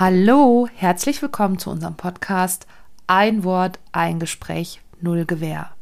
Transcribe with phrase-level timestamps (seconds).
[0.00, 2.66] Hallo, herzlich willkommen zu unserem Podcast
[3.06, 5.72] Ein Wort, ein Gespräch, null Gewehr.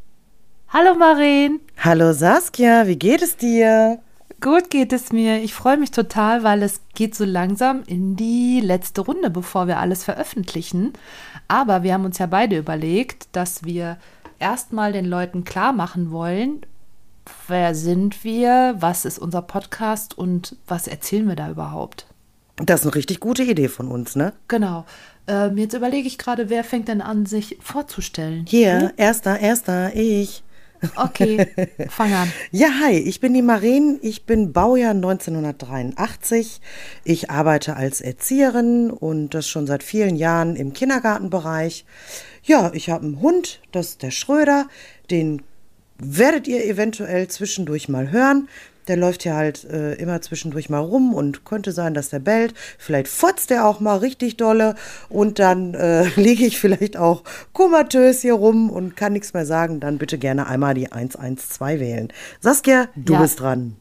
[0.71, 1.61] Hallo Maren.
[1.77, 4.01] Hallo Saskia, wie geht es dir?
[4.41, 5.41] Gut geht es mir.
[5.45, 9.79] Ich freue mich total, weil es geht so langsam in die letzte Runde, bevor wir
[9.79, 10.95] alles veröffentlichen.
[11.47, 13.99] Aber wir haben uns ja beide überlegt, dass wir
[14.41, 16.63] erstmal den Leuten klar machen wollen,
[17.47, 22.08] wer sind wir, was ist unser Podcast und was erzählen wir da überhaupt.
[22.61, 24.33] Das ist eine richtig gute Idee von uns, ne?
[24.49, 24.85] Genau.
[25.27, 28.45] Ähm, jetzt überlege ich gerade, wer fängt denn an, sich vorzustellen?
[28.49, 28.91] Hier, hm?
[28.97, 30.43] erster, erster, ich.
[30.95, 31.49] Okay,
[31.89, 32.33] fang an.
[32.53, 36.61] Ja, hi, ich bin die Maren, ich bin Baujahr 1983.
[37.05, 41.85] Ich arbeite als Erzieherin und das schon seit vielen Jahren im Kindergartenbereich.
[42.45, 44.69] Ja, ich habe einen Hund, das ist der Schröder,
[45.11, 45.43] den
[45.99, 48.49] werdet ihr eventuell zwischendurch mal hören.
[48.89, 52.55] Der läuft ja halt äh, immer zwischendurch mal rum und könnte sein, dass der bellt.
[52.79, 54.75] Vielleicht fotzt der auch mal richtig dolle
[55.09, 57.23] und dann äh, liege ich vielleicht auch
[57.53, 59.81] komatös hier rum und kann nichts mehr sagen.
[59.81, 62.09] Dann bitte gerne einmal die 112 wählen.
[62.41, 63.21] Saskia, du ja.
[63.21, 63.77] bist dran.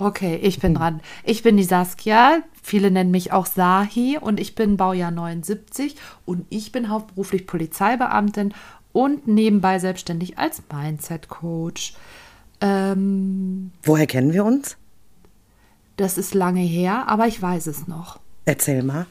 [0.00, 1.00] Okay, ich bin dran.
[1.24, 2.42] Ich bin die Saskia.
[2.62, 8.54] Viele nennen mich auch Sahi und ich bin Baujahr 79 und ich bin hauptberuflich Polizeibeamtin
[8.92, 11.94] und nebenbei selbstständig als Mindset Coach.
[12.60, 14.76] Ähm, Woher kennen wir uns?
[15.96, 18.20] Das ist lange her, aber ich weiß es noch.
[18.44, 19.06] Erzähl mal.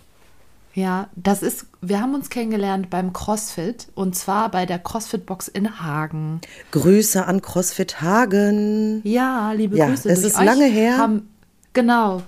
[0.74, 5.48] Ja, das ist, wir haben uns kennengelernt beim CrossFit und zwar bei der CrossFit Box
[5.48, 6.40] in Hagen.
[6.72, 9.02] Grüße an CrossFit Hagen.
[9.04, 10.08] Ja, liebe ja, Grüße.
[10.08, 11.00] Es ist lange her.
[11.00, 11.30] Haben,
[11.74, 12.22] genau.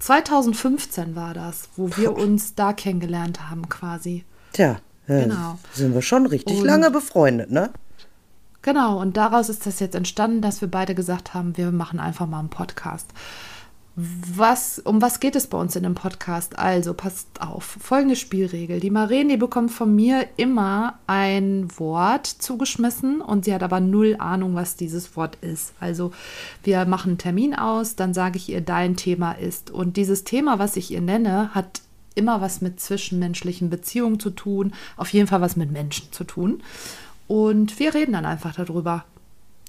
[0.00, 4.24] 2015 war das, wo wir uns da kennengelernt haben, quasi.
[4.52, 5.58] Tja, äh, genau.
[5.72, 7.70] sind wir schon richtig und lange befreundet, ne?
[8.64, 12.26] Genau, und daraus ist das jetzt entstanden, dass wir beide gesagt haben, wir machen einfach
[12.26, 13.10] mal einen Podcast.
[13.94, 16.58] Was, um was geht es bei uns in dem Podcast?
[16.58, 17.76] Also, passt auf.
[17.78, 18.80] Folgende Spielregel.
[18.80, 24.16] Die Maren, die bekommt von mir immer ein Wort zugeschmissen und sie hat aber null
[24.18, 25.74] Ahnung, was dieses Wort ist.
[25.78, 26.12] Also,
[26.62, 29.70] wir machen einen Termin aus, dann sage ich ihr, dein Thema ist.
[29.70, 31.82] Und dieses Thema, was ich ihr nenne, hat
[32.14, 36.62] immer was mit zwischenmenschlichen Beziehungen zu tun, auf jeden Fall was mit Menschen zu tun.
[37.26, 39.04] Und wir reden dann einfach darüber.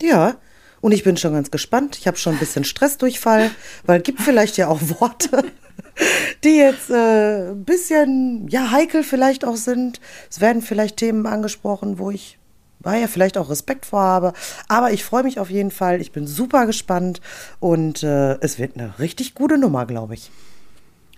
[0.02, 0.36] Ja,
[0.82, 1.98] und ich bin schon ganz gespannt.
[1.98, 3.50] Ich habe schon ein bisschen Stressdurchfall,
[3.86, 5.44] weil es gibt vielleicht ja auch Worte,
[6.44, 10.00] die jetzt äh, ein bisschen, ja, heikel vielleicht auch sind.
[10.30, 12.38] Es werden vielleicht Themen angesprochen, wo ich
[12.82, 14.34] war ja vielleicht auch Respekt vor habe.
[14.68, 16.00] Aber ich freue mich auf jeden Fall.
[16.02, 17.20] Ich bin super gespannt
[17.60, 20.30] und äh, es wird eine richtig gute Nummer, glaube ich.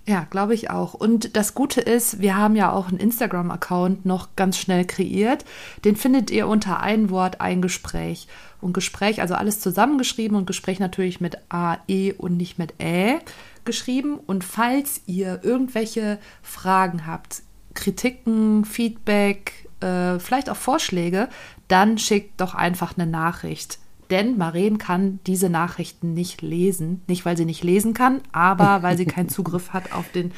[0.07, 0.93] Ja, glaube ich auch.
[0.93, 5.43] Und das Gute ist, wir haben ja auch einen Instagram-Account noch ganz schnell kreiert.
[5.83, 8.29] Den findet ihr unter ein Wort, ein Gespräch.
[8.61, 13.19] Und Gespräch, also alles zusammengeschrieben und Gespräch natürlich mit A, E und nicht mit Ä
[13.65, 14.17] geschrieben.
[14.17, 17.43] Und falls ihr irgendwelche Fragen habt,
[17.73, 21.27] Kritiken, Feedback, äh, vielleicht auch Vorschläge,
[21.67, 23.77] dann schickt doch einfach eine Nachricht
[24.09, 27.01] denn Maren kann diese Nachrichten nicht lesen.
[27.07, 30.31] Nicht, weil sie nicht lesen kann, aber weil sie keinen Zugriff hat auf den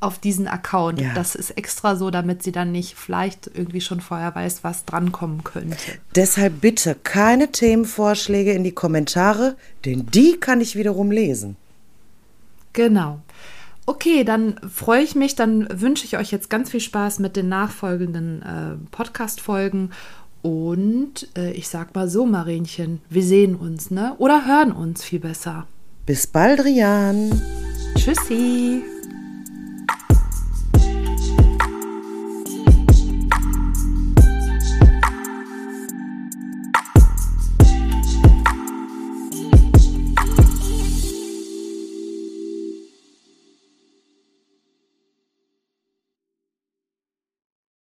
[0.00, 1.00] auf diesen Account.
[1.00, 1.14] Ja.
[1.14, 5.44] Das ist extra so, damit sie dann nicht vielleicht irgendwie schon vorher weiß, was drankommen
[5.44, 5.76] könnte.
[6.14, 11.56] Deshalb bitte keine Themenvorschläge in die Kommentare, denn die kann ich wiederum lesen.
[12.74, 13.20] Genau.
[13.86, 17.48] Okay, dann freue ich mich, dann wünsche ich euch jetzt ganz viel Spaß mit den
[17.48, 19.90] nachfolgenden äh, Podcast-Folgen
[20.44, 24.14] und äh, ich sag mal so, Marienchen, wir sehen uns, ne?
[24.18, 25.66] Oder hören uns viel besser.
[26.04, 27.40] Bis bald, Rian.
[27.96, 28.82] Tschüssi.